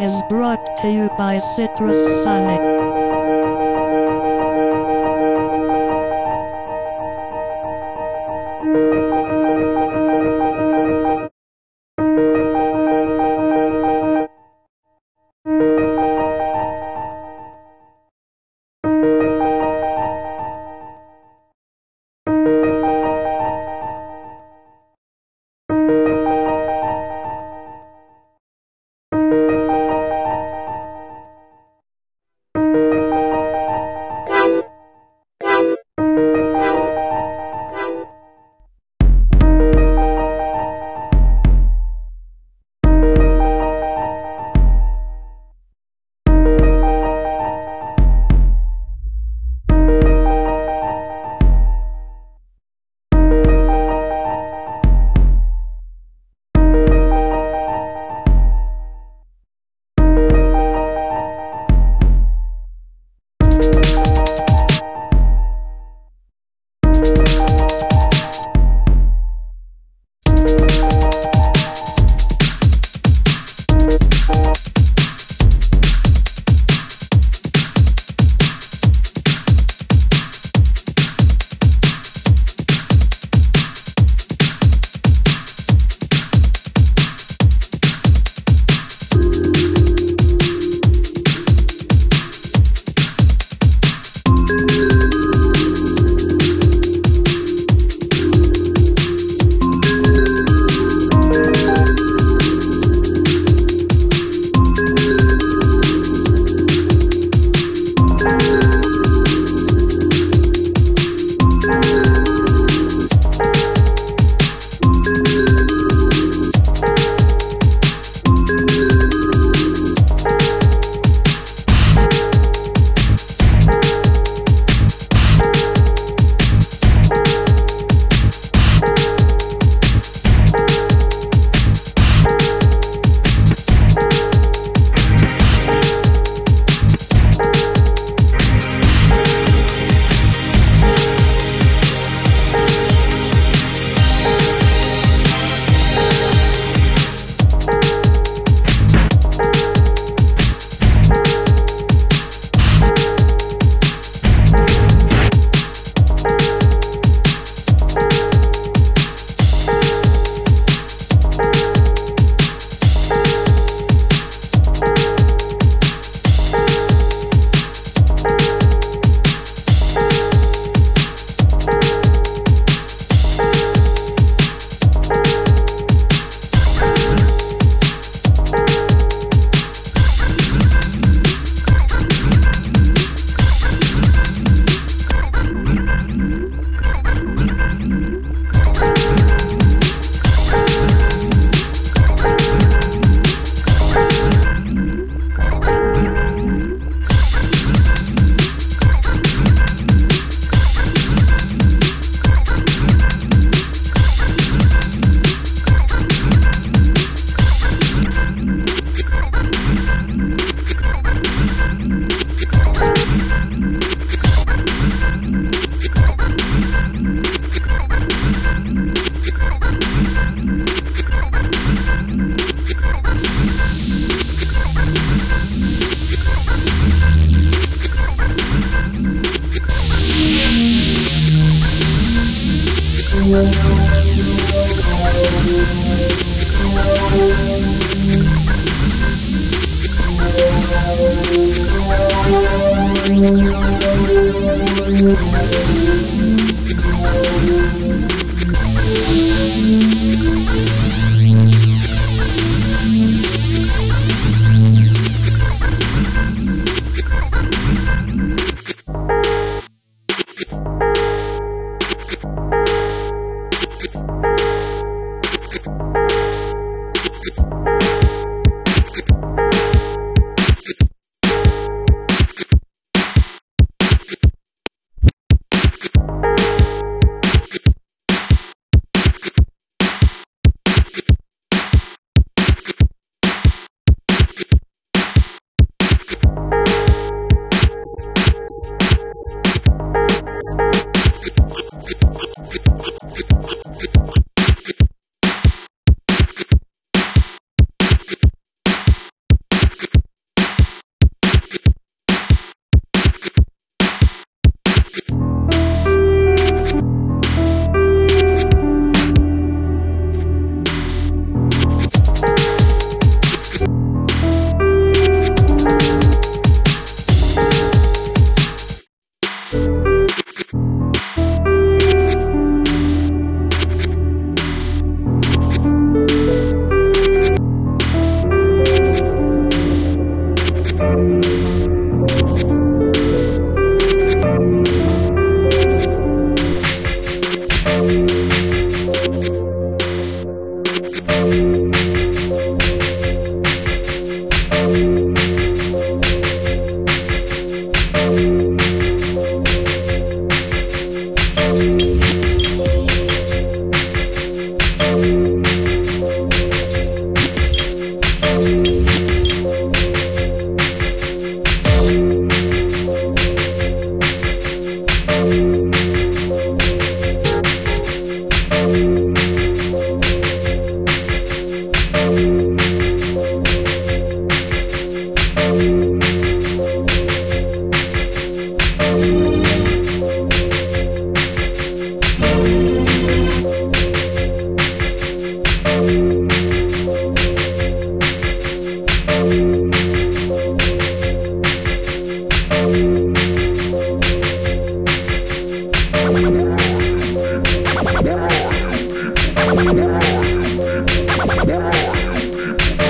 is 0.00 0.22
brought 0.28 0.64
to 0.78 0.90
you 0.90 1.08
by 1.16 1.38
Citrus 1.38 2.24
Sonic. 2.24 3.03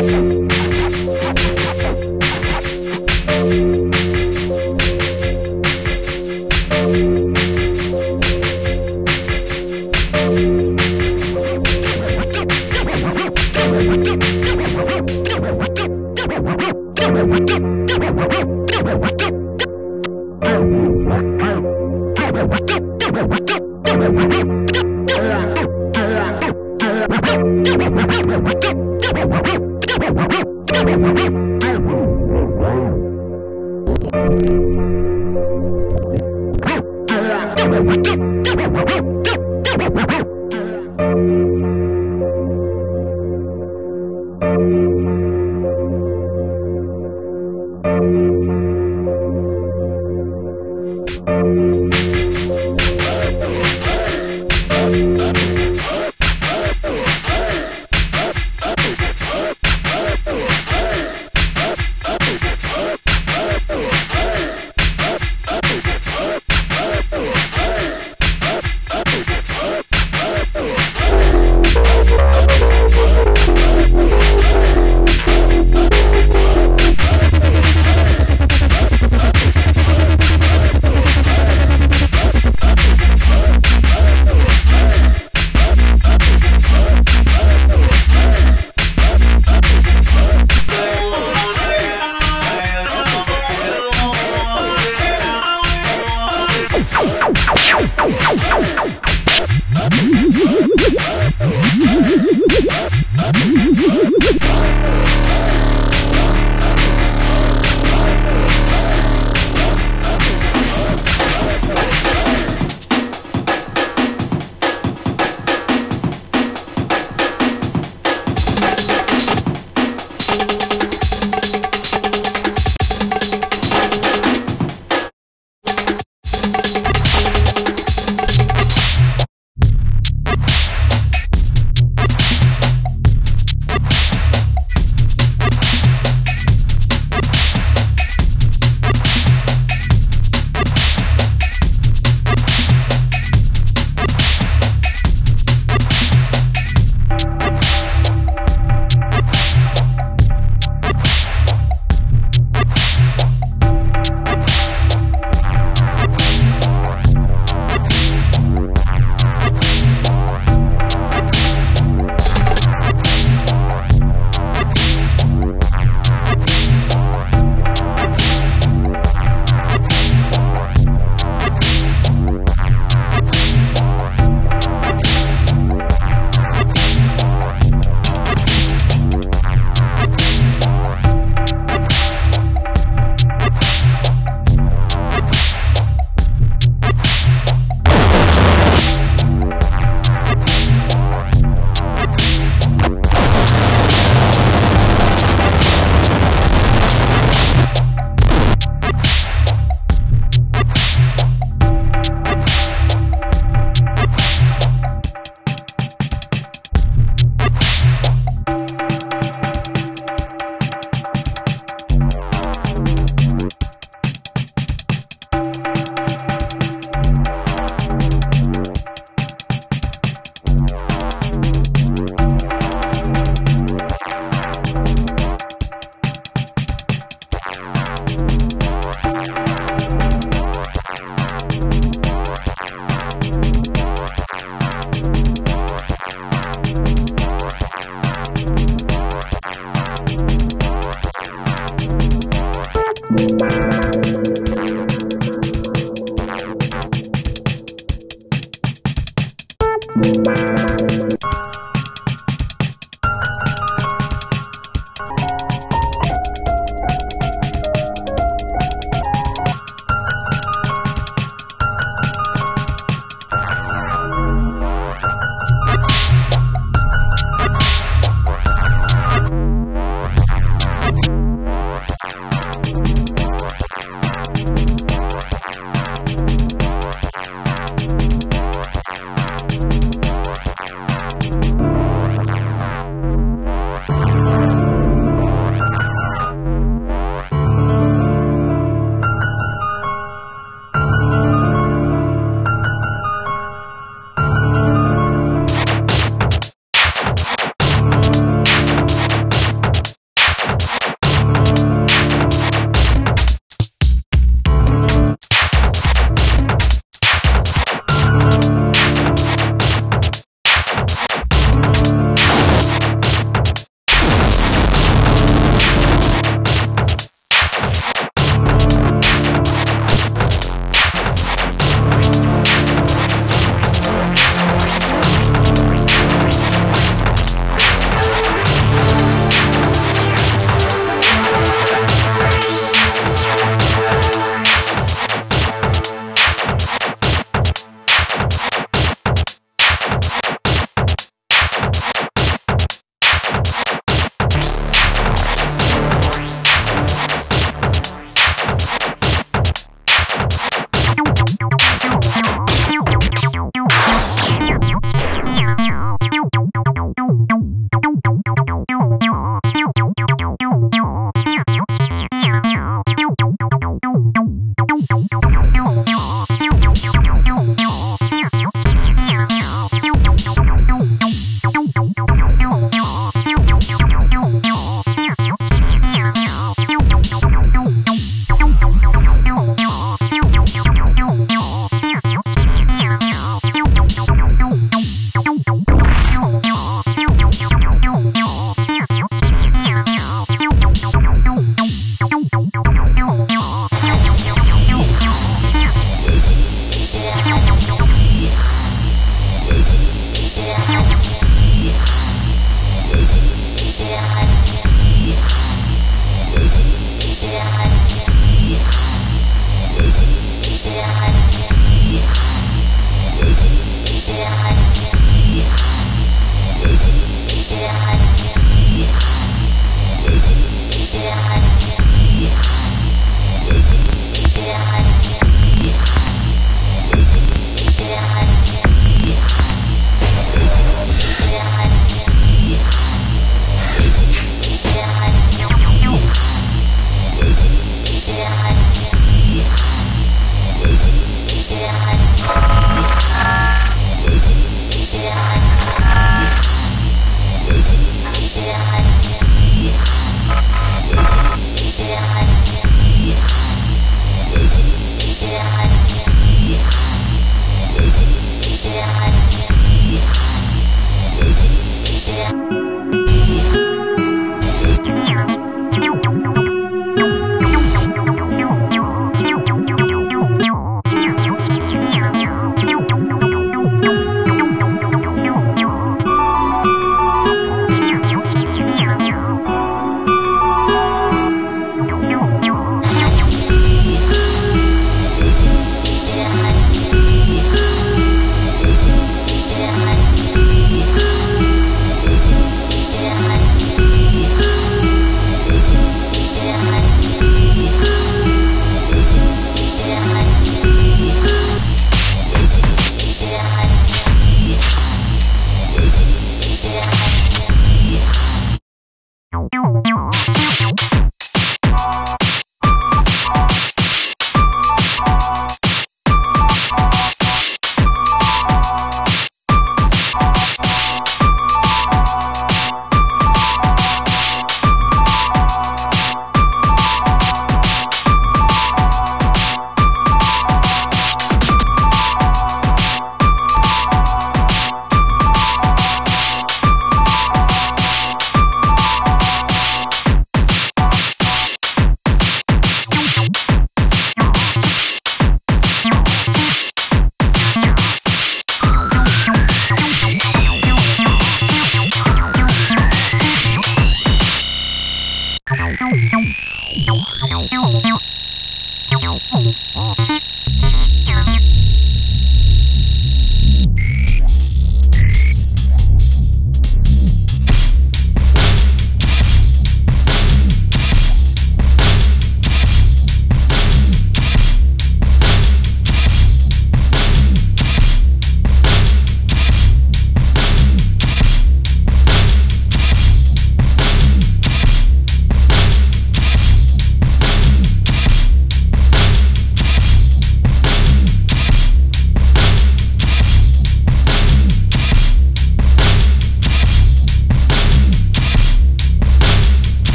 Thank. 0.00 0.39